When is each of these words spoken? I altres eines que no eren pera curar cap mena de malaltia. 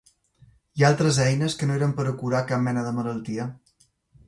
I 0.81 0.85
altres 0.89 1.19
eines 1.25 1.57
que 1.59 1.69
no 1.69 1.77
eren 1.81 1.95
pera 2.01 2.15
curar 2.23 2.41
cap 2.53 2.65
mena 2.71 2.89
de 2.89 2.97
malaltia. 2.99 3.49